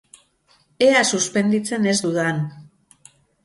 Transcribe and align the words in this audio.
Ea 0.85 1.03
suspenditzen 1.11 1.87
ez 1.95 1.95
dudan! 2.09 2.43